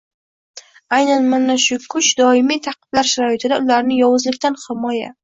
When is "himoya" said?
4.65-5.13